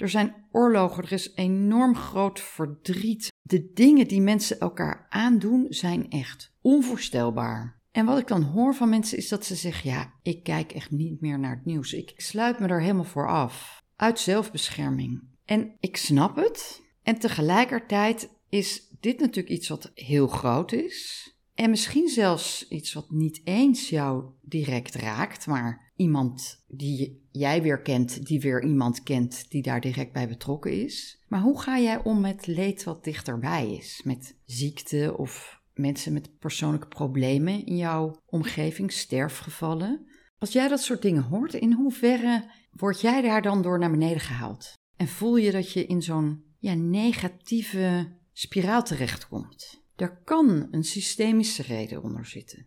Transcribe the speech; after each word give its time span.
Er 0.00 0.08
zijn 0.08 0.34
oorlogen, 0.52 1.04
er 1.04 1.12
is 1.12 1.32
enorm 1.34 1.96
groot 1.96 2.40
verdriet. 2.40 3.28
De 3.42 3.70
dingen 3.74 4.08
die 4.08 4.20
mensen 4.20 4.58
elkaar 4.58 5.06
aandoen 5.08 5.66
zijn 5.68 6.10
echt 6.10 6.52
onvoorstelbaar. 6.60 7.80
En 7.90 8.06
wat 8.06 8.18
ik 8.18 8.26
dan 8.26 8.42
hoor 8.42 8.74
van 8.74 8.88
mensen 8.88 9.18
is 9.18 9.28
dat 9.28 9.44
ze 9.44 9.54
zeggen: 9.54 9.90
Ja, 9.90 10.12
ik 10.22 10.42
kijk 10.42 10.72
echt 10.72 10.90
niet 10.90 11.20
meer 11.20 11.38
naar 11.38 11.56
het 11.56 11.64
nieuws. 11.64 11.92
Ik 11.92 12.12
sluit 12.16 12.58
me 12.58 12.66
er 12.66 12.80
helemaal 12.80 13.04
voor 13.04 13.28
af. 13.28 13.82
Uit 13.96 14.18
zelfbescherming. 14.18 15.22
En 15.44 15.76
ik 15.80 15.96
snap 15.96 16.36
het. 16.36 16.82
En 17.02 17.18
tegelijkertijd 17.18 18.28
is 18.48 18.82
dit 19.00 19.20
natuurlijk 19.20 19.54
iets 19.54 19.68
wat 19.68 19.90
heel 19.94 20.26
groot 20.26 20.72
is. 20.72 21.28
En 21.54 21.70
misschien 21.70 22.08
zelfs 22.08 22.68
iets 22.68 22.92
wat 22.92 23.10
niet 23.10 23.40
eens 23.44 23.88
jou 23.88 24.24
direct 24.42 24.94
raakt, 24.94 25.46
maar 25.46 25.89
iemand 26.00 26.64
die 26.66 27.28
jij 27.30 27.62
weer 27.62 27.82
kent, 27.82 28.26
die 28.26 28.40
weer 28.40 28.64
iemand 28.64 29.02
kent 29.02 29.50
die 29.50 29.62
daar 29.62 29.80
direct 29.80 30.12
bij 30.12 30.28
betrokken 30.28 30.82
is. 30.82 31.22
Maar 31.28 31.40
hoe 31.40 31.60
ga 31.60 31.78
jij 31.78 32.02
om 32.02 32.20
met 32.20 32.46
leed 32.46 32.84
wat 32.84 33.04
dichterbij 33.04 33.72
is? 33.72 34.00
Met 34.04 34.36
ziekte 34.44 35.14
of 35.16 35.60
mensen 35.74 36.12
met 36.12 36.38
persoonlijke 36.38 36.88
problemen 36.88 37.66
in 37.66 37.76
jouw 37.76 38.20
omgeving, 38.26 38.92
sterfgevallen? 38.92 40.06
Als 40.38 40.52
jij 40.52 40.68
dat 40.68 40.80
soort 40.80 41.02
dingen 41.02 41.22
hoort, 41.22 41.54
in 41.54 41.72
hoeverre 41.72 42.50
word 42.70 43.00
jij 43.00 43.22
daar 43.22 43.42
dan 43.42 43.62
door 43.62 43.78
naar 43.78 43.90
beneden 43.90 44.20
gehaald? 44.20 44.72
En 44.96 45.08
voel 45.08 45.36
je 45.36 45.50
dat 45.50 45.72
je 45.72 45.86
in 45.86 46.02
zo'n 46.02 46.42
ja, 46.58 46.74
negatieve 46.74 48.16
spiraal 48.32 48.82
terechtkomt? 48.82 49.82
Er 49.96 50.22
kan 50.24 50.68
een 50.70 50.84
systemische 50.84 51.62
reden 51.62 52.02
onder 52.02 52.26
zitten. 52.26 52.66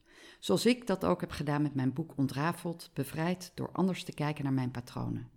Zoals 0.39 0.65
ik 0.65 0.87
dat 0.87 1.05
ook 1.05 1.21
heb 1.21 1.31
gedaan 1.31 1.61
met 1.61 1.75
mijn 1.75 1.93
boek 1.93 2.17
Ontrafeld, 2.17 2.89
bevrijd 2.93 3.51
door 3.55 3.71
anders 3.71 4.03
te 4.03 4.13
kijken 4.13 4.43
naar 4.43 4.53
mijn 4.53 4.71
patronen. 4.71 5.29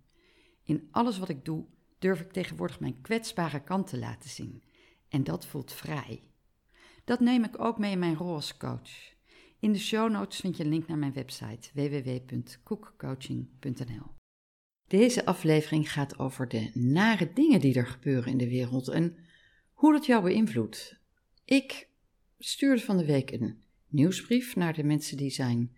In 0.63 0.87
alles 0.91 1.17
wat 1.17 1.29
ik 1.29 1.45
doe, 1.45 1.65
durf 1.99 2.19
ik 2.19 2.31
tegenwoordig 2.31 2.79
mijn 2.79 3.01
kwetsbare 3.01 3.63
kant 3.63 3.87
te 3.87 3.97
laten 3.97 4.29
zien. 4.29 4.63
En 5.09 5.23
dat 5.23 5.45
voelt 5.45 5.73
vrij. 5.73 6.23
Dat 7.03 7.19
neem 7.19 7.43
ik 7.43 7.59
ook 7.59 7.77
mee 7.77 7.91
in 7.91 7.99
mijn 7.99 8.15
rol 8.15 8.33
als 8.33 8.57
coach. 8.57 9.13
In 9.59 9.73
de 9.73 9.79
show 9.79 10.11
notes 10.11 10.39
vind 10.39 10.57
je 10.57 10.63
een 10.63 10.69
link 10.69 10.87
naar 10.87 10.97
mijn 10.97 11.13
website 11.13 11.69
www.koekcoaching.nl. 11.73 14.13
Deze 14.87 15.25
aflevering 15.25 15.91
gaat 15.91 16.19
over 16.19 16.47
de 16.47 16.71
nare 16.73 17.33
dingen 17.33 17.59
die 17.59 17.75
er 17.75 17.87
gebeuren 17.87 18.31
in 18.31 18.37
de 18.37 18.49
wereld 18.49 18.87
en 18.87 19.17
hoe 19.73 19.93
dat 19.93 20.05
jou 20.05 20.23
beïnvloedt. 20.23 20.99
Ik 21.45 21.89
stuurde 22.37 22.81
van 22.81 22.97
de 22.97 23.05
week 23.05 23.31
een 23.31 23.63
nieuwsbrief 23.95 24.55
naar 24.55 24.73
de 24.73 24.83
mensen 24.83 25.17
die 25.17 25.29
zijn 25.29 25.75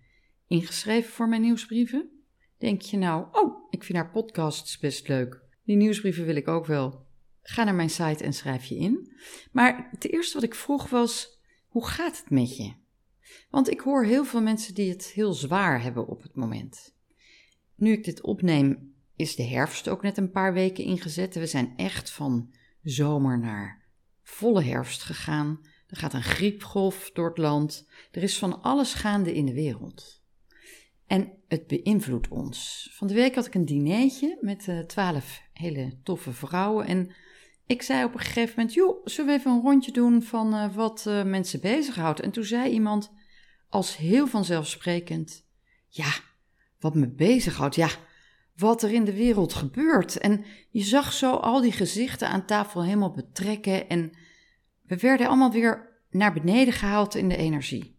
ingeschreven 0.47 1.11
voor 1.11 1.29
mijn 1.29 1.41
nieuwsbrieven. 1.41 2.09
Denk 2.57 2.81
je 2.81 2.97
nou, 2.97 3.27
oh, 3.31 3.67
ik 3.69 3.83
vind 3.83 3.97
haar 3.97 4.11
podcasts 4.11 4.79
best 4.79 5.07
leuk. 5.07 5.41
Die 5.63 5.75
nieuwsbrieven 5.75 6.25
wil 6.25 6.35
ik 6.35 6.47
ook 6.47 6.65
wel. 6.65 7.05
Ga 7.41 7.63
naar 7.63 7.75
mijn 7.75 7.89
site 7.89 8.23
en 8.23 8.33
schrijf 8.33 8.65
je 8.65 8.75
in. 8.75 9.11
Maar 9.51 9.87
het 9.91 10.11
eerste 10.11 10.33
wat 10.33 10.43
ik 10.43 10.55
vroeg 10.55 10.89
was: 10.89 11.39
hoe 11.67 11.87
gaat 11.87 12.17
het 12.17 12.29
met 12.29 12.57
je? 12.57 12.73
Want 13.49 13.69
ik 13.69 13.79
hoor 13.79 14.05
heel 14.05 14.25
veel 14.25 14.41
mensen 14.41 14.73
die 14.73 14.89
het 14.89 15.05
heel 15.05 15.33
zwaar 15.33 15.81
hebben 15.81 16.07
op 16.07 16.21
het 16.21 16.35
moment. 16.35 16.95
Nu 17.75 17.91
ik 17.91 18.03
dit 18.03 18.21
opneem, 18.21 18.95
is 19.15 19.35
de 19.35 19.43
herfst 19.43 19.89
ook 19.89 20.01
net 20.01 20.17
een 20.17 20.31
paar 20.31 20.53
weken 20.53 20.83
ingezet. 20.83 21.35
We 21.35 21.45
zijn 21.45 21.73
echt 21.75 22.11
van 22.11 22.53
zomer 22.81 23.39
naar 23.39 23.85
volle 24.23 24.63
herfst 24.63 25.03
gegaan. 25.03 25.59
Er 25.87 25.97
gaat 25.97 26.13
een 26.13 26.23
griepgolf 26.23 27.11
door 27.13 27.27
het 27.27 27.37
land. 27.37 27.87
Er 28.11 28.23
is 28.23 28.37
van 28.37 28.61
alles 28.61 28.93
gaande 28.93 29.33
in 29.33 29.45
de 29.45 29.53
wereld. 29.53 30.21
En 31.07 31.31
het 31.47 31.67
beïnvloedt 31.67 32.27
ons. 32.27 32.89
Van 32.93 33.07
de 33.07 33.13
week 33.13 33.35
had 33.35 33.45
ik 33.45 33.55
een 33.55 33.65
dinertje 33.65 34.37
met 34.41 34.67
uh, 34.67 34.79
twaalf 34.79 35.41
hele 35.53 35.99
toffe 36.03 36.33
vrouwen. 36.33 36.85
En 36.85 37.15
ik 37.65 37.81
zei 37.81 38.03
op 38.03 38.13
een 38.13 38.19
gegeven 38.19 38.53
moment: 38.55 38.73
Joh, 38.73 39.05
zullen 39.05 39.31
we 39.31 39.39
even 39.39 39.51
een 39.51 39.61
rondje 39.61 39.91
doen 39.91 40.23
van 40.23 40.53
uh, 40.53 40.75
wat 40.75 41.05
uh, 41.07 41.23
mensen 41.23 41.61
bezighoudt? 41.61 42.19
En 42.19 42.31
toen 42.31 42.43
zei 42.43 42.71
iemand, 42.71 43.11
als 43.69 43.97
heel 43.97 44.27
vanzelfsprekend: 44.27 45.45
Ja, 45.87 46.11
wat 46.79 46.95
me 46.95 47.07
bezighoudt, 47.07 47.75
ja, 47.75 47.89
wat 48.55 48.83
er 48.83 48.93
in 48.93 49.05
de 49.05 49.13
wereld 49.13 49.53
gebeurt. 49.53 50.17
En 50.17 50.45
je 50.69 50.83
zag 50.83 51.13
zo 51.13 51.33
al 51.33 51.61
die 51.61 51.71
gezichten 51.71 52.29
aan 52.29 52.45
tafel 52.45 52.83
helemaal 52.83 53.13
betrekken 53.13 53.89
en 53.89 54.11
we 54.87 54.97
werden 54.97 55.27
allemaal 55.27 55.51
weer 55.51 56.01
naar 56.09 56.33
beneden 56.33 56.73
gehaald 56.73 57.15
in 57.15 57.29
de 57.29 57.37
energie. 57.37 57.95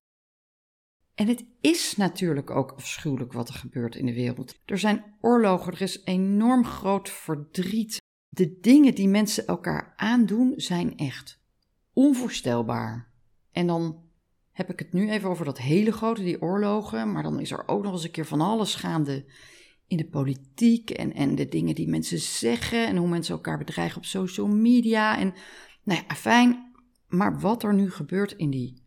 En 1.15 1.27
het 1.27 1.45
is 1.61 1.97
natuurlijk 1.97 2.51
ook 2.51 2.73
afschuwelijk 2.73 3.33
wat 3.33 3.49
er 3.49 3.55
gebeurt 3.55 3.95
in 3.95 4.07
de 4.07 4.15
wereld. 4.15 4.55
Er 4.65 4.79
zijn 4.79 5.17
oorlogen, 5.21 5.73
er 5.73 5.83
is 5.83 6.05
enorm 6.05 6.65
groot 6.65 7.11
verdriet. 7.11 7.97
De 8.29 8.59
dingen 8.61 8.95
die 8.95 9.09
mensen 9.09 9.47
elkaar 9.47 9.93
aandoen 9.97 10.53
zijn 10.57 10.97
echt 10.97 11.41
onvoorstelbaar. 11.93 13.13
En 13.53 13.67
dan 13.67 14.03
heb 14.53 14.71
ik 14.71 14.79
het 14.79 14.93
nu 14.93 15.11
even 15.11 15.31
over 15.31 15.45
dat 15.45 15.59
hele 15.59 15.93
grote, 15.93 16.23
die 16.23 16.43
oorlogen, 16.43 17.13
maar 17.13 17.23
dan 17.23 17.41
is 17.41 17.51
er 17.51 17.69
ook 17.69 17.83
nog 17.83 17.93
eens 17.93 18.05
een 18.05 18.11
keer 18.11 18.27
van 18.27 18.41
alles 18.41 18.75
gaande 18.75 19.33
in 19.87 19.97
de 19.97 20.09
politiek 20.09 20.91
en, 20.91 21.13
en 21.13 21.35
de 21.35 21.49
dingen 21.49 21.75
die 21.75 21.89
mensen 21.89 22.19
zeggen 22.19 22.87
en 22.87 22.97
hoe 22.97 23.09
mensen 23.09 23.35
elkaar 23.35 23.59
bedreigen 23.59 23.97
op 23.97 24.05
social 24.05 24.47
media. 24.47 25.19
En 25.19 25.35
nou 25.83 26.01
ja, 26.09 26.15
fijn. 26.15 26.68
Maar 27.09 27.41
wat 27.41 27.63
er 27.63 27.75
nu 27.75 27.91
gebeurt 27.91 28.33
in 28.33 28.51
die 28.51 28.83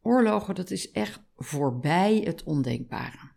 oorlogen, 0.00 0.54
dat 0.54 0.70
is 0.70 0.90
echt 0.90 1.20
voorbij 1.36 2.16
het 2.24 2.42
ondenkbare. 2.42 3.30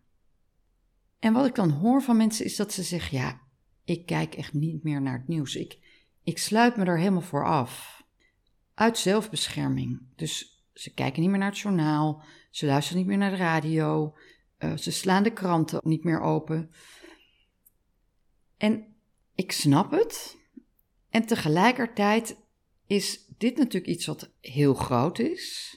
En 1.18 1.32
wat 1.32 1.46
ik 1.46 1.54
dan 1.54 1.70
hoor 1.70 2.02
van 2.02 2.16
mensen 2.16 2.44
is 2.44 2.56
dat 2.56 2.72
ze 2.72 2.82
zeggen: 2.82 3.18
Ja, 3.18 3.40
ik 3.84 4.06
kijk 4.06 4.34
echt 4.34 4.52
niet 4.52 4.82
meer 4.82 5.02
naar 5.02 5.18
het 5.18 5.28
nieuws. 5.28 5.56
Ik, 5.56 5.78
ik 6.22 6.38
sluit 6.38 6.76
me 6.76 6.84
er 6.84 6.98
helemaal 6.98 7.20
voor 7.20 7.46
af. 7.46 8.04
Uit 8.74 8.98
zelfbescherming. 8.98 10.00
Dus 10.16 10.64
ze 10.72 10.94
kijken 10.94 11.20
niet 11.20 11.30
meer 11.30 11.38
naar 11.38 11.50
het 11.50 11.58
journaal, 11.58 12.24
ze 12.50 12.66
luisteren 12.66 12.98
niet 12.98 13.06
meer 13.06 13.18
naar 13.18 13.30
de 13.30 13.36
radio, 13.36 14.16
uh, 14.58 14.76
ze 14.76 14.92
slaan 14.92 15.22
de 15.22 15.32
kranten 15.32 15.80
niet 15.82 16.04
meer 16.04 16.20
open. 16.20 16.70
En 18.56 18.94
ik 19.34 19.52
snap 19.52 19.90
het. 19.90 20.38
En 21.10 21.26
tegelijkertijd 21.26 22.36
is 22.86 23.25
dit 23.38 23.56
natuurlijk 23.56 23.92
iets 23.92 24.06
wat 24.06 24.32
heel 24.40 24.74
groot 24.74 25.18
is. 25.18 25.74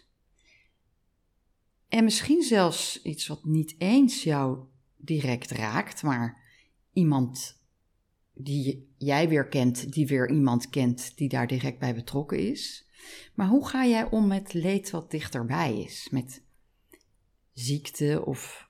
En 1.88 2.04
misschien 2.04 2.42
zelfs 2.42 3.02
iets 3.02 3.28
wat 3.28 3.46
niet 3.46 3.76
eens 3.78 4.24
jou 4.24 4.66
direct 4.96 5.52
raakt, 5.52 6.04
maar 6.04 6.42
iemand 6.94 7.62
die 8.34 8.94
jij 8.98 9.30
weer 9.30 9.48
kent, 9.48 9.92
die 9.94 10.08
weer 10.08 10.30
iemand 10.30 10.70
kent 10.70 11.18
die 11.18 11.30
daar 11.30 11.48
direct 11.48 11.80
bij 11.80 11.96
betrokken 11.96 12.40
is. 12.40 12.88
Maar 13.34 13.48
hoe 13.48 13.68
ga 13.68 13.86
jij 13.86 14.10
om 14.10 14.28
met 14.28 14.54
leed 14.54 14.90
wat 14.90 15.12
dichterbij 15.12 15.80
is? 15.80 16.08
Met 16.12 16.44
ziekte 17.54 18.26
of 18.26 18.70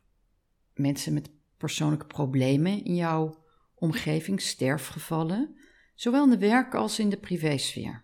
mensen 0.73 1.13
met 1.13 1.29
persoonlijke 1.57 2.05
problemen 2.05 2.83
in 2.83 2.95
jouw 2.95 3.43
omgeving, 3.75 4.41
sterfgevallen, 4.41 5.55
zowel 5.95 6.23
in 6.23 6.29
de 6.29 6.37
werk 6.37 6.75
als 6.75 6.99
in 6.99 7.09
de 7.09 7.17
privésfeer. 7.17 8.03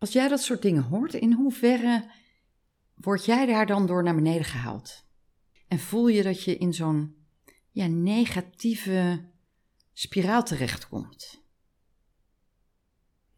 Als 0.00 0.12
jij 0.12 0.28
dat 0.28 0.40
soort 0.40 0.62
dingen 0.62 0.82
hoort, 0.82 1.14
in 1.14 1.32
hoeverre 1.32 2.10
word 2.94 3.24
jij 3.24 3.46
daar 3.46 3.66
dan 3.66 3.86
door 3.86 4.02
naar 4.02 4.14
beneden 4.14 4.44
gehaald? 4.44 5.06
En 5.68 5.78
voel 5.78 6.08
je 6.08 6.22
dat 6.22 6.42
je 6.42 6.56
in 6.56 6.74
zo'n 6.74 7.16
ja, 7.70 7.86
negatieve 7.86 9.28
spiraal 9.92 10.44
terechtkomt? 10.44 11.42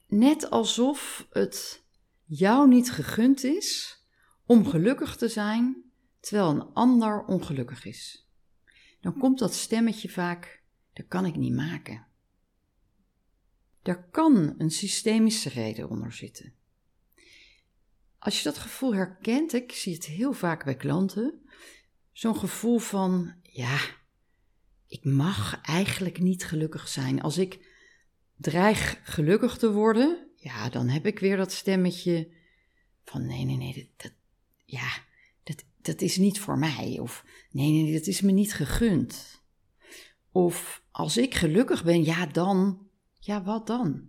Net 0.06 0.50
alsof 0.50 1.26
het 1.30 1.84
jou 2.24 2.68
niet 2.68 2.90
gegund 2.90 3.44
is 3.44 3.98
om 4.46 4.66
gelukkig 4.66 5.16
te 5.16 5.28
zijn 5.28 5.82
terwijl 6.20 6.50
een 6.50 6.72
ander 6.72 7.24
ongelukkig 7.24 7.84
is. 7.84 8.28
Dan 9.00 9.18
komt 9.18 9.38
dat 9.38 9.54
stemmetje 9.54 10.08
vaak, 10.08 10.62
dat 10.92 11.06
kan 11.08 11.26
ik 11.26 11.36
niet 11.36 11.54
maken. 11.54 12.06
Er 13.82 14.02
kan 14.10 14.54
een 14.58 14.70
systemische 14.70 15.48
reden 15.48 15.88
onder 15.88 16.12
zitten. 16.12 16.54
Als 18.18 18.38
je 18.38 18.44
dat 18.44 18.58
gevoel 18.58 18.94
herkent, 18.94 19.52
ik 19.52 19.72
zie 19.72 19.94
het 19.94 20.06
heel 20.06 20.32
vaak 20.32 20.64
bij 20.64 20.76
klanten, 20.76 21.42
zo'n 22.12 22.36
gevoel 22.36 22.78
van, 22.78 23.34
ja, 23.42 23.80
ik 24.86 25.04
mag 25.04 25.60
eigenlijk 25.62 26.18
niet 26.18 26.44
gelukkig 26.44 26.88
zijn. 26.88 27.22
Als 27.22 27.38
ik 27.38 27.66
dreig 28.36 29.00
gelukkig 29.02 29.58
te 29.58 29.72
worden, 29.72 30.30
ja, 30.36 30.68
dan 30.68 30.88
heb 30.88 31.06
ik 31.06 31.18
weer 31.18 31.36
dat 31.36 31.52
stemmetje 31.52 32.30
van 33.04 33.26
nee, 33.26 33.44
nee, 33.44 33.56
nee, 33.56 33.74
dat, 33.74 33.86
dat 33.96 34.12
ja, 34.64 34.90
dat, 35.42 35.64
dat 35.80 36.00
is 36.00 36.16
niet 36.16 36.40
voor 36.40 36.58
mij. 36.58 36.98
Of 37.00 37.24
nee, 37.50 37.70
nee, 37.70 37.92
dat 37.92 38.06
is 38.06 38.20
me 38.20 38.32
niet 38.32 38.54
gegund. 38.54 39.40
Of 40.30 40.82
als 40.90 41.16
ik 41.16 41.34
gelukkig 41.34 41.84
ben, 41.84 42.04
ja, 42.04 42.26
dan, 42.26 42.86
ja, 43.24 43.42
wat 43.42 43.66
dan? 43.66 44.08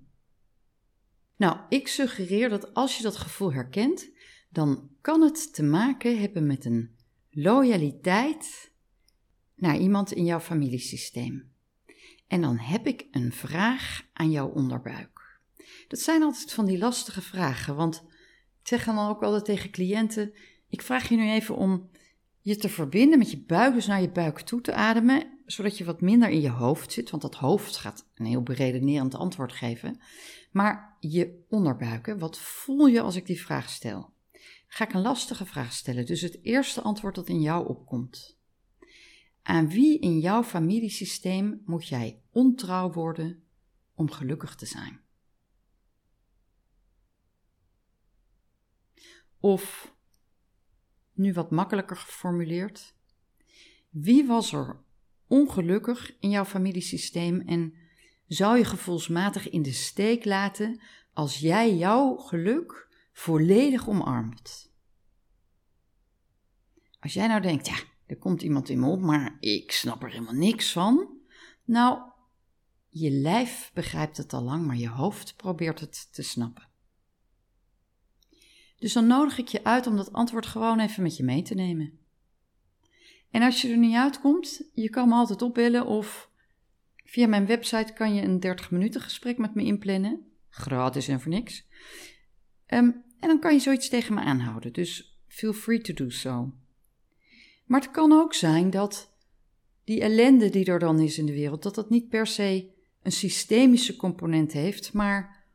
Nou, 1.36 1.58
ik 1.70 1.88
suggereer 1.88 2.50
dat 2.50 2.74
als 2.74 2.98
je 2.98 3.04
dat 3.04 3.16
gevoel 3.16 3.54
herkent, 3.54 4.10
dan 4.50 4.90
kan 5.02 5.22
het 5.22 5.54
te 5.54 5.64
maken 5.64 6.20
hebben 6.20 6.48
met 6.48 6.66
een 6.66 6.96
loyaliteit 7.30 8.72
naar 9.56 9.78
iemand 9.78 10.12
in 10.12 10.26
jouw 10.26 10.40
familiesysteem. 10.40 11.52
En 12.28 12.42
dan 12.42 12.58
heb 12.58 12.88
ik 12.88 13.08
een 13.12 13.32
vraag 13.32 14.02
aan 14.14 14.32
jouw 14.32 14.50
onderbuik. 14.50 15.40
Dat 15.88 16.00
zijn 16.00 16.24
altijd 16.24 16.54
van 16.54 16.66
die 16.66 16.78
lastige 16.78 17.22
vragen, 17.22 17.76
want 17.76 18.04
ik 18.62 18.68
zeg 18.68 18.86
dan 18.86 19.08
ook 19.10 19.24
altijd 19.24 19.46
tegen 19.46 19.72
cliënten: 19.72 20.34
ik 20.68 20.82
vraag 20.82 21.10
je 21.10 21.16
nu 21.16 21.30
even 21.30 21.56
om 21.56 21.90
je 22.40 22.56
te 22.56 22.70
verbinden 22.70 23.18
met 23.18 23.32
je 23.32 23.44
buik, 23.44 23.74
dus 23.74 23.88
naar 23.88 24.02
je 24.02 24.12
buik 24.12 24.40
toe 24.40 24.62
te 24.62 24.74
ademen, 24.74 25.33
zodat 25.46 25.78
je 25.78 25.84
wat 25.84 26.02
minder 26.02 26.30
in 26.30 26.42
je 26.42 26.50
hoofd 26.50 26.92
zit, 26.92 27.10
want 27.10 27.22
dat 27.22 27.36
hoofd 27.36 27.78
gaat 27.78 28.10
een 28.14 28.26
heel 28.26 28.44
beredenerend 28.44 29.16
antwoord 29.16 29.54
geven. 29.54 30.02
Maar 30.52 30.98
je 31.00 31.46
onderbuiken, 31.50 32.20
wat 32.20 32.40
voel 32.40 32.86
je 32.86 33.02
als 33.02 33.16
ik 33.16 33.26
die 33.26 33.42
vraag 33.42 33.70
stel? 33.70 34.14
Ga 34.68 34.86
ik 34.86 34.94
een 34.94 35.02
lastige 35.02 35.46
vraag 35.46 35.74
stellen, 35.74 36.06
dus 36.06 36.22
het 36.22 36.40
eerste 36.42 36.82
antwoord 36.82 37.16
dat 37.16 37.28
in 37.28 37.42
jou 37.42 37.68
opkomt. 37.68 38.38
Aan 39.42 39.70
wie 39.70 40.00
in 40.00 40.20
jouw 40.20 40.44
familiesysteem 40.44 41.62
moet 41.66 41.88
jij 41.88 42.22
ontrouw 42.32 42.92
worden 42.92 43.44
om 43.94 44.12
gelukkig 44.12 44.56
te 44.56 44.66
zijn? 44.66 45.02
Of, 49.40 49.96
nu 51.14 51.34
wat 51.34 51.52
makkelijker 51.52 51.96
geformuleerd, 51.96 52.96
wie 53.90 54.26
was 54.26 54.54
er 54.54 54.83
ongelukkig 55.34 56.16
in 56.20 56.30
jouw 56.30 56.46
familiesysteem 56.46 57.42
en 57.42 57.74
zou 58.28 58.58
je 58.58 58.66
gevoelsmatig 58.66 59.50
in 59.50 59.62
de 59.62 59.72
steek 59.72 60.26
laten 60.26 60.82
als 61.14 61.40
jij 61.40 61.76
jouw 61.76 62.16
geluk 62.16 62.88
volledig 63.12 63.90
omarmt? 63.90 64.72
Als 67.00 67.14
jij 67.14 67.28
nou 67.28 67.42
denkt, 67.42 67.68
ja, 67.68 67.76
er 68.06 68.18
komt 68.18 68.42
iemand 68.42 68.70
in 68.70 68.80
me 68.80 68.88
op, 68.88 69.00
maar 69.00 69.38
ik 69.40 69.72
snap 69.72 70.04
er 70.04 70.10
helemaal 70.10 70.34
niks 70.34 70.72
van. 70.72 71.18
Nou, 71.64 72.00
je 72.90 73.12
lijf 73.12 73.72
begrijpt 73.74 74.18
het 74.18 74.34
al 74.34 74.44
lang, 74.44 74.66
maar 74.66 74.78
je 74.78 74.90
hoofd 74.90 75.36
probeert 75.36 75.80
het 75.80 76.14
te 76.14 76.22
snappen. 76.22 76.68
Dus 78.76 78.94
dan 78.94 79.08
nodig 79.08 79.38
ik 79.38 79.48
je 79.48 79.64
uit 79.64 79.88
om 79.88 79.96
dat 79.96 80.14
antwoord 80.14 80.46
gewoon 80.46 80.80
even 80.80 81.04
met 81.04 81.18
je 81.18 81.24
mee 81.24 81.42
te 81.42 81.56
nemen. 81.56 82.03
En 83.34 83.42
als 83.42 83.62
je 83.62 83.70
er 83.70 83.78
niet 83.78 83.96
uitkomt, 83.96 84.70
je 84.74 84.90
kan 84.90 85.10
me 85.10 85.16
altijd 85.16 85.42
opbellen 85.42 85.86
of 85.86 86.30
via 87.06 87.28
mijn 87.28 87.46
website 87.46 87.94
kan 87.94 88.14
je 88.14 88.22
een 88.22 88.40
30 88.40 88.72
minuten 88.72 89.02
gesprek 89.02 89.38
met 89.38 89.56
me 89.56 89.64
inplannen. 89.64 90.26
Gratis 90.50 91.08
en 91.08 91.22
voor 91.22 91.32
niks. 91.32 91.68
Ehm, 92.66 92.92
en 93.20 93.28
dan 93.28 93.40
kan 93.40 93.54
je 93.54 93.60
zoiets 93.60 93.90
tegen 93.90 94.14
me 94.14 94.22
aanhouden. 94.22 94.74
Dus 94.74 95.20
feel 95.28 95.54
free 95.54 95.82
to 95.82 95.94
do 95.94 96.10
so. 96.10 96.54
Maar 97.66 97.82
het 97.82 97.92
kan 97.92 98.12
ook 98.12 98.34
zijn 98.34 98.70
dat 98.70 99.16
die 99.84 100.02
ellende 100.02 100.50
die 100.50 100.66
er 100.66 100.80
dan 100.80 101.00
is 101.00 101.18
in 101.18 101.26
de 101.26 101.34
wereld, 101.34 101.64
dat 101.64 101.76
dat 101.76 101.90
niet 101.90 102.10
per 102.10 102.28
se 102.28 102.72
een 103.04 103.12
systemische 103.12 103.96
component 103.96 104.52
heeft, 104.52 104.94
maar 104.94 105.46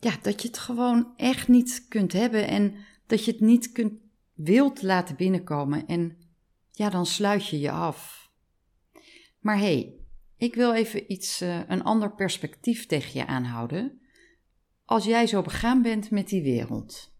ja, 0.00 0.18
dat 0.22 0.42
je 0.42 0.48
het 0.48 0.58
gewoon 0.58 1.12
echt 1.16 1.48
niet 1.48 1.86
kunt 1.88 2.12
hebben 2.12 2.48
en 2.48 2.74
dat 3.06 3.24
je 3.24 3.30
het 3.30 3.40
niet 3.40 3.72
kunt, 3.72 3.92
wilt 4.34 4.82
laten 4.82 5.16
binnenkomen 5.16 5.86
en 5.86 6.16
ja, 6.72 6.90
dan 6.90 7.06
sluit 7.06 7.48
je 7.48 7.60
je 7.60 7.70
af. 7.70 8.30
Maar 9.38 9.56
hé, 9.56 9.62
hey, 9.62 9.96
ik 10.36 10.54
wil 10.54 10.74
even 10.74 11.12
iets, 11.12 11.42
uh, 11.42 11.60
een 11.68 11.82
ander 11.82 12.14
perspectief 12.14 12.86
tegen 12.86 13.20
je 13.20 13.26
aanhouden 13.26 14.00
als 14.84 15.04
jij 15.04 15.26
zo 15.26 15.42
begaan 15.42 15.82
bent 15.82 16.10
met 16.10 16.28
die 16.28 16.42
wereld. 16.42 17.14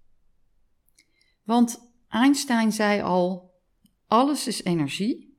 Want 1.42 1.92
Einstein 2.08 2.72
zei 2.72 3.02
al, 3.02 3.54
alles 4.06 4.46
is 4.46 4.62
energie 4.62 5.38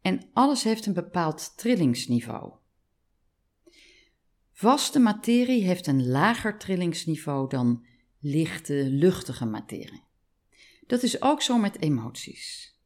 en 0.00 0.30
alles 0.32 0.62
heeft 0.62 0.86
een 0.86 0.92
bepaald 0.92 1.56
trillingsniveau. 1.56 2.52
Vaste 4.52 4.98
materie 4.98 5.62
heeft 5.62 5.86
een 5.86 6.06
lager 6.06 6.58
trillingsniveau 6.58 7.48
dan 7.48 7.86
lichte, 8.18 8.74
luchtige 8.90 9.44
materie. 9.44 10.02
Dat 10.86 11.02
is 11.02 11.22
ook 11.22 11.42
zo 11.42 11.58
met 11.58 11.80
emoties. 11.80 12.77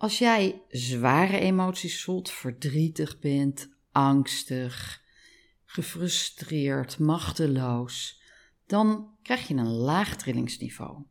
Als 0.00 0.18
jij 0.18 0.62
zware 0.68 1.38
emoties 1.38 2.04
voelt, 2.04 2.30
verdrietig 2.30 3.18
bent, 3.18 3.68
angstig, 3.92 5.02
gefrustreerd, 5.64 6.98
machteloos, 6.98 8.22
dan 8.66 9.16
krijg 9.22 9.48
je 9.48 9.54
een 9.54 9.70
laag 9.70 10.16
trillingsniveau. 10.16 11.02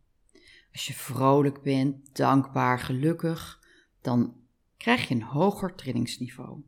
Als 0.72 0.88
je 0.88 0.94
vrolijk 0.94 1.62
bent, 1.62 2.16
dankbaar, 2.16 2.80
gelukkig, 2.80 3.64
dan 4.02 4.36
krijg 4.78 5.08
je 5.08 5.16
een 5.16 5.24
hoger 5.24 5.76
trillingsniveau. 5.76 6.62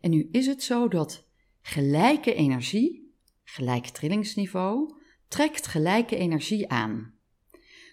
En 0.00 0.10
nu 0.10 0.28
is 0.32 0.46
het 0.46 0.62
zo 0.62 0.88
dat 0.88 1.24
gelijke 1.60 2.34
energie, 2.34 3.14
gelijk 3.44 3.86
trillingsniveau, 3.86 4.94
trekt 5.28 5.66
gelijke 5.66 6.16
energie 6.16 6.68
aan. 6.68 7.14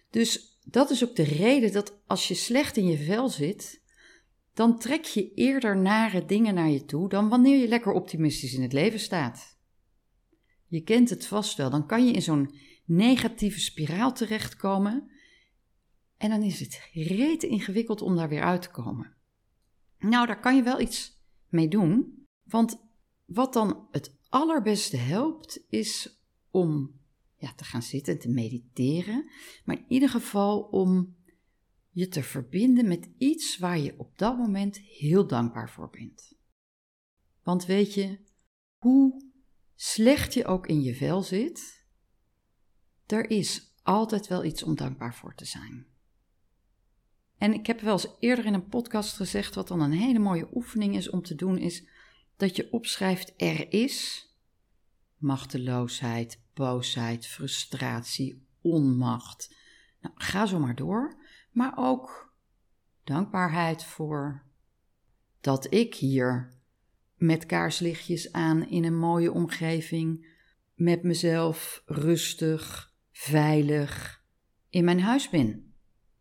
Dus 0.09 0.54
dat 0.65 0.89
is 0.89 1.03
ook 1.03 1.15
de 1.15 1.23
reden 1.23 1.71
dat 1.71 2.01
als 2.07 2.27
je 2.27 2.33
slecht 2.33 2.77
in 2.77 2.85
je 2.85 2.97
vel 2.97 3.29
zit, 3.29 3.81
dan 4.53 4.79
trek 4.79 5.03
je 5.03 5.33
eerder 5.33 5.77
nare 5.77 6.25
dingen 6.25 6.53
naar 6.53 6.69
je 6.69 6.85
toe 6.85 7.09
dan 7.09 7.29
wanneer 7.29 7.57
je 7.57 7.67
lekker 7.67 7.91
optimistisch 7.91 8.53
in 8.53 8.61
het 8.61 8.73
leven 8.73 8.99
staat. 8.99 9.57
Je 10.67 10.81
kent 10.81 11.09
het 11.09 11.25
vast 11.25 11.57
wel, 11.57 11.69
dan 11.69 11.87
kan 11.87 12.05
je 12.05 12.13
in 12.13 12.21
zo'n 12.21 12.55
negatieve 12.85 13.59
spiraal 13.59 14.13
terechtkomen 14.13 15.11
en 16.17 16.29
dan 16.29 16.43
is 16.43 16.59
het 16.59 16.89
reet 16.93 17.43
ingewikkeld 17.43 18.01
om 18.01 18.15
daar 18.15 18.29
weer 18.29 18.43
uit 18.43 18.61
te 18.61 18.69
komen. 18.69 19.13
Nou, 19.99 20.27
daar 20.27 20.39
kan 20.39 20.55
je 20.55 20.63
wel 20.63 20.79
iets 20.79 21.21
mee 21.49 21.67
doen. 21.67 22.25
Want 22.43 22.81
wat 23.25 23.53
dan 23.53 23.87
het 23.91 24.15
allerbeste 24.29 24.97
helpt, 24.97 25.65
is 25.69 26.19
om 26.51 26.99
ja, 27.37 27.53
te 27.53 27.63
gaan 27.63 27.81
zitten 27.81 28.13
en 28.13 28.19
te 28.19 28.29
mediteren. 28.29 29.29
Maar 29.65 29.77
in 29.77 29.85
ieder 29.87 30.09
geval 30.09 30.61
om 30.61 31.15
je 31.89 32.07
te 32.07 32.23
verbinden 32.23 32.87
met 32.87 33.09
iets 33.17 33.57
waar 33.57 33.79
je 33.79 33.99
op 33.99 34.17
dat 34.17 34.37
moment 34.37 34.77
heel 34.77 35.27
dankbaar 35.27 35.69
voor 35.69 35.89
bent. 35.89 36.33
Want 37.43 37.65
weet 37.65 37.93
je, 37.93 38.19
hoe 38.77 39.31
slecht 39.75 40.33
je 40.33 40.45
ook 40.45 40.67
in 40.67 40.81
je 40.81 40.95
vel 40.95 41.21
zit, 41.21 41.85
er 43.05 43.29
is 43.29 43.75
altijd 43.83 44.27
wel 44.27 44.43
iets 44.43 44.63
om 44.63 44.75
dankbaar 44.75 45.15
voor 45.15 45.35
te 45.35 45.45
zijn. 45.45 45.85
En 47.37 47.53
ik 47.53 47.67
heb 47.67 47.81
wel 47.81 47.93
eens 47.93 48.15
eerder 48.19 48.45
in 48.45 48.53
een 48.53 48.67
podcast 48.67 49.15
gezegd, 49.15 49.55
wat 49.55 49.67
dan 49.67 49.81
een 49.81 49.91
hele 49.91 50.19
mooie 50.19 50.49
oefening 50.53 50.95
is 50.95 51.09
om 51.09 51.21
te 51.21 51.35
doen, 51.35 51.57
is 51.57 51.87
dat 52.37 52.55
je 52.55 52.71
opschrijft 52.71 53.33
er 53.37 53.71
is 53.71 54.27
machteloosheid, 55.17 56.43
boosheid, 56.55 57.27
frustratie, 57.27 58.47
onmacht. 58.61 59.55
Nou, 60.01 60.13
ga 60.17 60.45
zo 60.45 60.59
maar 60.59 60.75
door, 60.75 61.15
maar 61.51 61.73
ook 61.75 62.33
dankbaarheid 63.03 63.83
voor 63.83 64.43
dat 65.41 65.73
ik 65.73 65.95
hier 65.95 66.53
met 67.15 67.45
kaarslichtjes 67.45 68.31
aan 68.31 68.69
in 68.69 68.83
een 68.83 68.97
mooie 68.97 69.31
omgeving, 69.31 70.33
met 70.73 71.03
mezelf 71.03 71.83
rustig, 71.85 72.93
veilig 73.11 74.23
in 74.69 74.83
mijn 74.83 74.99
huis 74.99 75.29
ben 75.29 75.73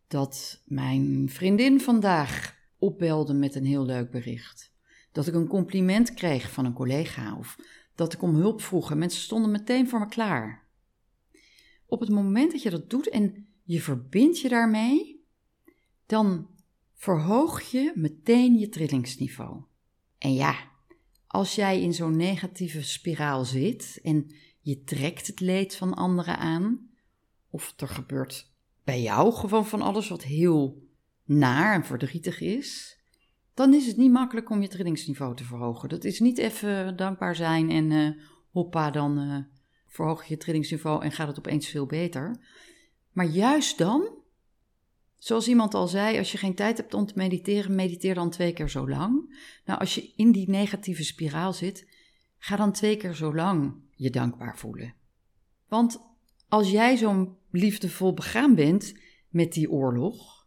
dat 0.07 0.61
mijn 0.65 1.29
vriendin 1.29 1.81
vandaag 1.81 2.55
opbelde 2.77 3.33
met 3.33 3.55
een 3.55 3.65
heel 3.65 3.85
leuk 3.85 4.11
bericht. 4.11 4.73
Dat 5.11 5.27
ik 5.27 5.33
een 5.33 5.47
compliment 5.47 6.13
kreeg 6.13 6.51
van 6.51 6.65
een 6.65 6.73
collega 6.73 7.37
of 7.37 7.57
dat 7.95 8.13
ik 8.13 8.21
om 8.21 8.35
hulp 8.35 8.61
vroeg 8.61 8.91
en 8.91 8.97
mensen 8.97 9.21
stonden 9.21 9.51
meteen 9.51 9.89
voor 9.89 9.99
me 9.99 10.07
klaar. 10.07 10.67
Op 11.85 11.99
het 11.99 12.09
moment 12.09 12.51
dat 12.51 12.61
je 12.61 12.69
dat 12.69 12.89
doet 12.89 13.09
en 13.09 13.47
je 13.63 13.81
verbindt 13.81 14.39
je 14.39 14.49
daarmee, 14.49 15.25
dan 16.05 16.49
verhoog 16.93 17.61
je 17.61 17.91
meteen 17.95 18.59
je 18.59 18.69
trillingsniveau. 18.69 19.63
En 20.17 20.33
ja, 20.33 20.71
als 21.27 21.55
jij 21.55 21.81
in 21.81 21.93
zo'n 21.93 22.15
negatieve 22.15 22.83
spiraal 22.83 23.45
zit 23.45 23.99
en 24.03 24.35
je 24.59 24.83
trekt 24.83 25.27
het 25.27 25.39
leed 25.39 25.75
van 25.75 25.93
anderen 25.93 26.37
aan, 26.37 26.89
of 27.49 27.73
er 27.77 27.87
gebeurt 27.87 28.53
bij 28.83 29.01
jou 29.01 29.33
gewoon 29.33 29.65
van 29.65 29.81
alles 29.81 30.09
wat 30.09 30.23
heel 30.23 30.83
naar 31.23 31.73
en 31.73 31.85
verdrietig 31.85 32.39
is, 32.39 32.99
dan 33.55 33.73
is 33.73 33.87
het 33.87 33.97
niet 33.97 34.11
makkelijk 34.11 34.49
om 34.49 34.61
je 34.61 34.67
trillingsniveau 34.67 35.35
te 35.35 35.43
verhogen. 35.43 35.89
Dat 35.89 36.03
is 36.03 36.19
niet 36.19 36.37
even 36.37 36.95
dankbaar 36.95 37.35
zijn 37.35 37.69
en 37.69 37.91
uh, 37.91 38.09
hoppa, 38.51 38.91
dan 38.91 39.19
uh, 39.19 39.37
verhoog 39.87 40.23
je 40.23 40.33
je 40.33 40.39
trillingsniveau 40.39 41.03
en 41.03 41.11
gaat 41.11 41.27
het 41.27 41.37
opeens 41.37 41.67
veel 41.67 41.85
beter. 41.85 42.39
Maar 43.11 43.25
juist 43.25 43.77
dan, 43.77 44.09
zoals 45.17 45.47
iemand 45.47 45.73
al 45.73 45.87
zei, 45.87 46.17
als 46.17 46.31
je 46.31 46.37
geen 46.37 46.55
tijd 46.55 46.77
hebt 46.77 46.93
om 46.93 47.05
te 47.05 47.13
mediteren, 47.15 47.75
mediteer 47.75 48.13
dan 48.13 48.29
twee 48.29 48.53
keer 48.53 48.69
zo 48.69 48.89
lang. 48.89 49.37
Nou, 49.65 49.79
als 49.79 49.95
je 49.95 50.13
in 50.15 50.31
die 50.31 50.49
negatieve 50.49 51.03
spiraal 51.03 51.53
zit, 51.53 51.87
ga 52.37 52.55
dan 52.55 52.71
twee 52.71 52.97
keer 52.97 53.13
zo 53.13 53.35
lang 53.35 53.73
je 53.95 54.09
dankbaar 54.09 54.57
voelen. 54.57 54.93
Want 55.67 55.99
als 56.47 56.71
jij 56.71 56.97
zo'n 56.97 57.37
liefdevol 57.51 58.13
begaan 58.13 58.55
bent 58.55 58.99
met 59.29 59.53
die 59.53 59.71
oorlog 59.71 60.44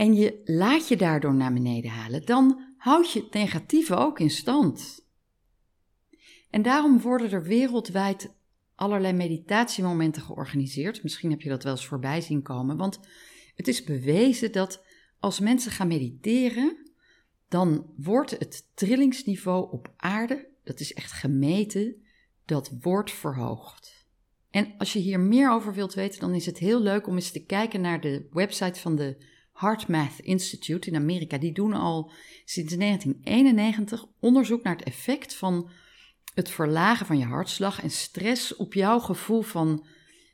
en 0.00 0.14
je 0.14 0.40
laat 0.44 0.88
je 0.88 0.96
daardoor 0.96 1.34
naar 1.34 1.52
beneden 1.52 1.90
halen, 1.90 2.24
dan 2.24 2.74
houd 2.76 3.12
je 3.12 3.20
het 3.20 3.32
negatieve 3.32 3.94
ook 3.94 4.18
in 4.18 4.30
stand. 4.30 5.06
En 6.50 6.62
daarom 6.62 7.00
worden 7.00 7.30
er 7.30 7.42
wereldwijd 7.42 8.34
allerlei 8.74 9.12
meditatiemomenten 9.12 10.22
georganiseerd. 10.22 11.02
Misschien 11.02 11.30
heb 11.30 11.40
je 11.40 11.48
dat 11.48 11.62
wel 11.62 11.72
eens 11.72 11.86
voorbij 11.86 12.20
zien 12.20 12.42
komen, 12.42 12.76
want 12.76 13.00
het 13.54 13.68
is 13.68 13.84
bewezen 13.84 14.52
dat 14.52 14.84
als 15.18 15.40
mensen 15.40 15.72
gaan 15.72 15.88
mediteren, 15.88 16.92
dan 17.48 17.92
wordt 17.96 18.30
het 18.30 18.70
trillingsniveau 18.74 19.72
op 19.72 19.92
aarde, 19.96 20.48
dat 20.64 20.80
is 20.80 20.94
echt 20.94 21.12
gemeten, 21.12 21.96
dat 22.44 22.70
wordt 22.80 23.12
verhoogd. 23.12 24.06
En 24.50 24.74
als 24.78 24.92
je 24.92 24.98
hier 24.98 25.20
meer 25.20 25.50
over 25.50 25.74
wilt 25.74 25.94
weten, 25.94 26.20
dan 26.20 26.34
is 26.34 26.46
het 26.46 26.58
heel 26.58 26.80
leuk 26.80 27.06
om 27.06 27.14
eens 27.14 27.30
te 27.30 27.44
kijken 27.44 27.80
naar 27.80 28.00
de 28.00 28.28
website 28.30 28.80
van 28.80 28.96
de 28.96 29.38
HeartMath 29.60 30.18
Institute 30.18 30.88
in 30.88 30.96
Amerika. 30.96 31.38
Die 31.38 31.52
doen 31.52 31.72
al 31.72 32.10
sinds 32.44 32.76
1991 32.76 34.06
onderzoek 34.20 34.62
naar 34.62 34.76
het 34.76 34.86
effect 34.86 35.34
van 35.34 35.70
het 36.34 36.50
verlagen 36.50 37.06
van 37.06 37.18
je 37.18 37.24
hartslag 37.24 37.82
en 37.82 37.90
stress 37.90 38.56
op 38.56 38.74
jouw 38.74 38.98
gevoel 38.98 39.42
van 39.42 39.86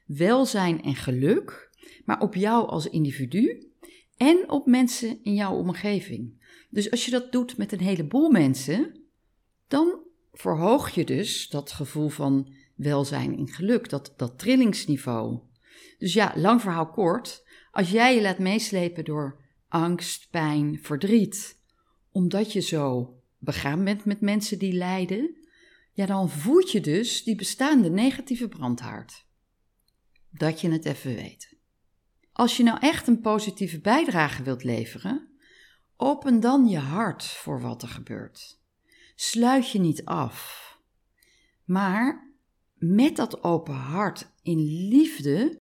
welzijn 0.06 0.82
en 0.82 0.94
geluk, 0.94 1.70
maar 2.04 2.20
op 2.20 2.34
jou 2.34 2.68
als 2.68 2.88
individu 2.88 3.70
en 4.16 4.50
op 4.50 4.66
mensen 4.66 5.18
in 5.22 5.34
jouw 5.34 5.54
omgeving. 5.56 6.44
Dus 6.70 6.90
als 6.90 7.04
je 7.04 7.10
dat 7.10 7.32
doet 7.32 7.56
met 7.56 7.72
een 7.72 7.80
heleboel 7.80 8.30
mensen, 8.30 9.00
dan 9.68 10.00
verhoog 10.32 10.90
je 10.90 11.04
dus 11.04 11.48
dat 11.48 11.72
gevoel 11.72 12.08
van 12.08 12.54
welzijn 12.74 13.36
en 13.36 13.48
geluk, 13.48 13.88
dat, 13.88 14.12
dat 14.16 14.38
trillingsniveau. 14.38 15.38
Dus 15.98 16.12
ja, 16.12 16.32
lang 16.36 16.60
verhaal 16.60 16.90
kort, 16.90 17.45
als 17.76 17.90
jij 17.90 18.14
je 18.14 18.22
laat 18.22 18.38
meeslepen 18.38 19.04
door 19.04 19.40
angst, 19.68 20.30
pijn, 20.30 20.78
verdriet, 20.82 21.58
omdat 22.10 22.52
je 22.52 22.60
zo 22.60 23.16
begaan 23.38 23.84
bent 23.84 24.04
met 24.04 24.20
mensen 24.20 24.58
die 24.58 24.72
lijden, 24.72 25.36
ja, 25.92 26.06
dan 26.06 26.30
voed 26.30 26.70
je 26.70 26.80
dus 26.80 27.24
die 27.24 27.34
bestaande 27.34 27.90
negatieve 27.90 28.48
brandhaard. 28.48 29.26
Dat 30.30 30.60
je 30.60 30.70
het 30.70 30.84
even 30.84 31.14
weet. 31.14 31.56
Als 32.32 32.56
je 32.56 32.62
nou 32.62 32.78
echt 32.80 33.06
een 33.06 33.20
positieve 33.20 33.80
bijdrage 33.80 34.42
wilt 34.42 34.64
leveren, 34.64 35.28
open 35.96 36.40
dan 36.40 36.68
je 36.68 36.78
hart 36.78 37.24
voor 37.24 37.60
wat 37.60 37.82
er 37.82 37.88
gebeurt. 37.88 38.60
Sluit 39.14 39.70
je 39.70 39.78
niet 39.78 40.04
af. 40.04 40.64
Maar 41.64 42.34
met 42.74 43.16
dat 43.16 43.42
open 43.42 43.74
hart 43.74 44.30
in 44.42 44.58
liefde 44.88 45.64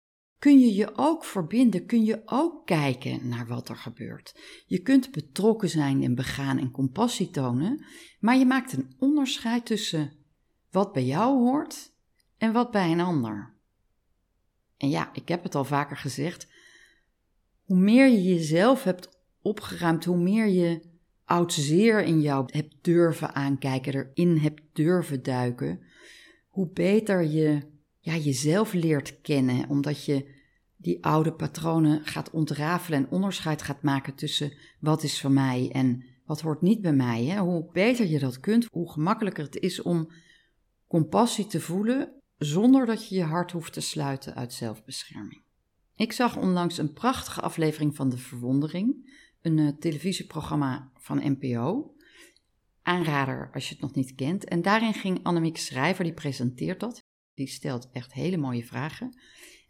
kun 0.46 0.60
je 0.60 0.74
je 0.74 0.92
ook 0.96 1.24
verbinden, 1.24 1.86
kun 1.86 2.04
je 2.04 2.22
ook 2.26 2.66
kijken 2.66 3.28
naar 3.28 3.48
wat 3.48 3.70
er 3.70 3.76
gebeurt. 3.76 4.40
Je 4.66 4.80
kunt 4.80 5.12
betrokken 5.12 5.70
zijn 5.70 6.04
en 6.04 6.16
begaan 6.16 6.60
en 6.60 6.72
compassie 6.72 7.30
tonen, 7.30 7.86
maar 8.20 8.38
je 8.38 8.46
maakt 8.46 8.74
een 8.74 8.96
onderscheid 9.00 9.66
tussen 9.66 10.12
wat 10.72 10.94
bij 10.94 11.06
jou 11.06 11.38
hoort 11.38 11.92
en 12.38 12.54
wat 12.54 12.72
bij 12.72 12.92
een 12.92 13.00
ander. 13.00 13.54
En 14.78 14.90
ja, 14.90 15.10
ik 15.14 15.28
heb 15.28 15.44
het 15.44 15.56
al 15.56 15.66
vaker 15.66 15.98
gezegd, 15.98 16.48
hoe 17.64 17.80
meer 17.80 18.08
je 18.08 18.24
jezelf 18.24 18.84
hebt 18.84 19.10
opgeruimd, 19.42 20.06
hoe 20.06 20.18
meer 20.18 20.48
je 20.48 20.82
oud 21.24 21.54
zeer 21.54 22.04
in 22.04 22.22
jou 22.22 22.46
hebt 22.52 22.76
durven 22.82 23.36
aankijken, 23.36 23.94
erin 23.94 24.38
hebt 24.38 24.62
durven 24.74 25.24
duiken, 25.24 25.82
hoe 26.50 26.70
beter 26.70 27.24
je 27.24 27.62
ja, 28.00 28.16
jezelf 28.16 28.74
leert 28.74 29.22
kennen, 29.22 29.70
omdat 29.70 30.06
je 30.06 30.35
die 30.86 31.06
oude 31.06 31.34
patronen 31.34 32.06
gaat 32.06 32.30
ontrafelen 32.30 33.00
en 33.00 33.10
onderscheid 33.10 33.62
gaat 33.62 33.82
maken 33.82 34.16
tussen 34.16 34.54
wat 34.80 35.04
is 35.04 35.20
van 35.20 35.34
mij 35.34 35.70
en 35.72 36.04
wat 36.26 36.42
hoort 36.42 36.62
niet 36.62 36.82
bij 36.82 36.94
mij. 36.94 37.24
Hè? 37.24 37.40
Hoe 37.40 37.70
beter 37.72 38.08
je 38.08 38.20
dat 38.20 38.40
kunt, 38.40 38.68
hoe 38.72 38.92
gemakkelijker 38.92 39.44
het 39.44 39.56
is 39.56 39.82
om 39.82 40.12
compassie 40.88 41.48
te 41.48 41.60
voelen 41.60 42.22
zonder 42.38 42.86
dat 42.86 43.08
je 43.08 43.16
je 43.16 43.24
hart 43.24 43.52
hoeft 43.52 43.74
te 43.74 43.82
sluiten 43.82 44.36
uit 44.36 44.54
zelfbescherming. 44.54 45.42
Ik 45.96 46.12
zag 46.12 46.38
onlangs 46.38 46.78
een 46.78 46.94
prachtige 46.94 47.42
aflevering 47.42 47.96
van 47.96 48.10
De 48.10 48.18
Verwondering, 48.18 49.14
een 49.42 49.58
uh, 49.58 49.70
televisieprogramma 49.80 50.92
van 50.94 51.38
NPO. 51.40 51.96
Aanrader 52.82 53.50
als 53.54 53.68
je 53.68 53.74
het 53.74 53.84
nog 53.84 53.94
niet 53.94 54.16
kent. 54.16 54.46
En 54.46 54.62
daarin 54.62 54.94
ging 54.94 55.20
Annemiek 55.24 55.58
Schrijver, 55.58 56.04
die 56.04 56.14
presenteert 56.14 56.80
dat. 56.80 57.04
Die 57.34 57.48
stelt 57.48 57.90
echt 57.92 58.14
hele 58.14 58.38
mooie 58.38 58.66
vragen. 58.66 59.18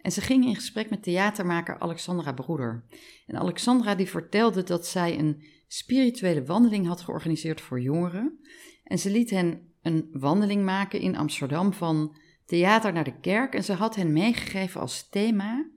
En 0.06 0.12
ze 0.12 0.22
ging 0.22 0.46
in 0.46 0.56
gesprek 0.56 0.90
met 0.90 1.04
theatermaker 1.04 1.80
Alexandra 1.80 2.34
Broeder. 2.34 2.86
En 3.26 3.38
Alexandra 3.38 3.96
die 3.96 4.10
vertelde 4.10 4.64
dat 4.64 4.88
zij 4.88 5.20
een 5.20 5.46
spirituele 5.68 6.46
wandeling 6.46 6.88
had 6.88 7.02
georganiseerd 7.02 7.62
voor 7.62 7.82
jongeren. 7.82 8.40
En 8.84 9.00
ze 9.00 9.12
liet 9.12 9.30
hen 9.30 9.74
een 9.82 10.10
wandeling 10.12 10.66
maken 10.66 11.00
in 11.00 11.18
Amsterdam 11.18 11.74
van 11.74 12.18
theater 12.46 12.94
naar 12.94 13.04
de 13.04 13.20
kerk. 13.20 13.54
En 13.54 13.64
ze 13.64 13.74
had 13.74 13.96
hen 13.96 14.14
meegegeven 14.14 14.82
als 14.82 15.10
thema: 15.10 15.70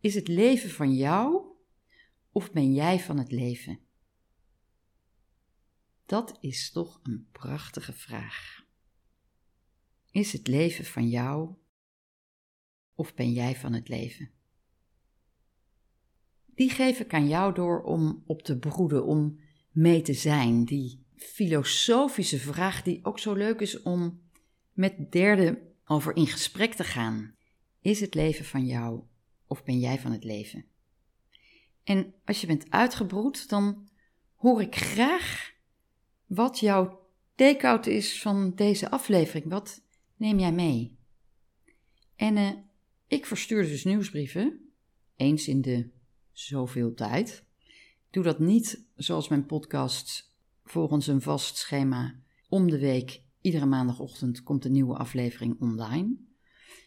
Is 0.00 0.14
het 0.14 0.28
leven 0.28 0.70
van 0.70 0.94
jou 0.94 1.44
of 2.32 2.52
ben 2.52 2.72
jij 2.72 3.00
van 3.00 3.18
het 3.18 3.32
leven? 3.32 3.78
Dat 6.06 6.36
is 6.40 6.70
toch 6.72 7.00
een 7.02 7.28
prachtige 7.32 7.92
vraag. 7.92 8.64
Is 10.10 10.32
het 10.32 10.46
leven 10.46 10.84
van 10.84 11.08
jou 11.08 11.60
of 12.94 13.14
ben 13.14 13.32
jij 13.32 13.56
van 13.56 13.72
het 13.72 13.88
leven? 13.88 14.30
Die 16.54 16.70
geef 16.70 17.00
ik 17.00 17.14
aan 17.14 17.28
jou 17.28 17.54
door 17.54 17.82
om 17.82 18.22
op 18.26 18.42
te 18.42 18.58
broeden, 18.58 19.04
om 19.04 19.40
mee 19.70 20.02
te 20.02 20.12
zijn. 20.12 20.64
Die 20.64 21.04
filosofische 21.16 22.38
vraag 22.38 22.82
die 22.82 23.04
ook 23.04 23.18
zo 23.18 23.34
leuk 23.34 23.60
is 23.60 23.82
om 23.82 24.20
met 24.72 25.12
derden 25.12 25.58
over 25.84 26.16
in 26.16 26.26
gesprek 26.26 26.74
te 26.74 26.84
gaan. 26.84 27.34
Is 27.80 28.00
het 28.00 28.14
leven 28.14 28.44
van 28.44 28.66
jou 28.66 29.02
of 29.46 29.64
ben 29.64 29.78
jij 29.78 29.98
van 29.98 30.12
het 30.12 30.24
leven? 30.24 30.64
En 31.84 32.14
als 32.24 32.40
je 32.40 32.46
bent 32.46 32.70
uitgebroed, 32.70 33.48
dan 33.48 33.88
hoor 34.36 34.60
ik 34.60 34.76
graag 34.76 35.52
wat 36.26 36.58
jouw 36.58 37.06
take-out 37.34 37.86
is 37.86 38.20
van 38.20 38.54
deze 38.54 38.90
aflevering. 38.90 39.48
Wat 39.48 39.82
neem 40.16 40.38
jij 40.38 40.52
mee? 40.52 40.98
En 42.16 42.36
uh, 42.36 42.50
ik 43.12 43.26
verstuur 43.26 43.62
dus 43.62 43.84
nieuwsbrieven, 43.84 44.72
eens 45.16 45.48
in 45.48 45.60
de 45.60 45.90
zoveel 46.30 46.94
tijd. 46.94 47.44
Ik 48.06 48.08
doe 48.10 48.22
dat 48.22 48.38
niet 48.38 48.86
zoals 48.94 49.28
mijn 49.28 49.46
podcast 49.46 50.34
volgens 50.64 51.06
een 51.06 51.22
vast 51.22 51.56
schema. 51.56 52.14
Om 52.48 52.70
de 52.70 52.78
week, 52.78 53.22
iedere 53.40 53.66
maandagochtend, 53.66 54.42
komt 54.42 54.64
een 54.64 54.72
nieuwe 54.72 54.96
aflevering 54.96 55.60
online. 55.60 56.16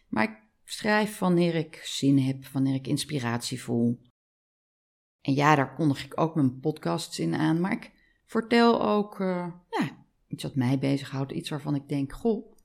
Maar 0.08 0.24
ik 0.24 0.42
schrijf 0.64 1.18
wanneer 1.18 1.54
ik 1.54 1.80
zin 1.84 2.18
heb, 2.18 2.46
wanneer 2.46 2.74
ik 2.74 2.86
inspiratie 2.86 3.62
voel. 3.62 4.00
En 5.20 5.34
ja, 5.34 5.54
daar 5.54 5.74
kondig 5.74 6.04
ik 6.04 6.20
ook 6.20 6.34
mijn 6.34 6.60
podcasts 6.60 7.18
in 7.18 7.34
aan, 7.34 7.60
maar 7.60 7.72
ik 7.72 7.92
vertel 8.24 8.82
ook 8.82 9.20
uh, 9.20 9.52
ja, 9.70 10.04
iets 10.28 10.42
wat 10.42 10.54
mij 10.54 10.78
bezighoudt, 10.78 11.32
iets 11.32 11.48
waarvan 11.48 11.74
ik 11.74 11.88
denk, 11.88 12.12
goh, 12.12 12.56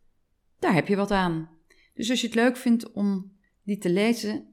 daar 0.59 0.73
heb 0.73 0.87
je 0.87 0.95
wat 0.95 1.11
aan. 1.11 1.49
Dus 1.93 2.09
als 2.09 2.21
je 2.21 2.27
het 2.27 2.35
leuk 2.35 2.57
vindt 2.57 2.91
om 2.91 3.39
die 3.71 3.79
te 3.79 3.89
lezen, 3.89 4.47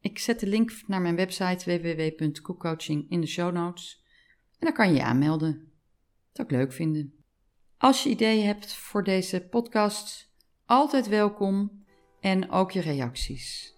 ik 0.00 0.18
zet 0.18 0.40
de 0.40 0.46
link 0.46 0.72
naar 0.86 1.00
mijn 1.00 1.16
website 1.16 1.80
www.cookcoaching 1.80 3.10
in 3.10 3.20
de 3.20 3.26
show 3.26 3.52
notes. 3.52 4.04
En 4.58 4.66
dan 4.66 4.72
kan 4.72 4.88
je 4.88 4.94
je 4.94 5.02
aanmelden. 5.02 5.72
Dat 6.32 6.44
ik 6.44 6.52
leuk 6.52 6.72
vinden. 6.72 7.14
Als 7.78 8.02
je 8.02 8.10
ideeën 8.10 8.46
hebt 8.46 8.74
voor 8.74 9.04
deze 9.04 9.40
podcast, 9.40 10.32
altijd 10.66 11.08
welkom 11.08 11.84
en 12.20 12.50
ook 12.50 12.70
je 12.70 12.80
reacties. 12.80 13.74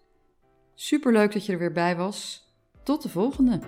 Superleuk 0.75 1.33
dat 1.33 1.47
je 1.47 1.53
er 1.53 1.59
weer 1.59 1.73
bij 1.73 1.97
was. 1.97 2.49
Tot 2.83 3.03
de 3.03 3.09
volgende! 3.09 3.61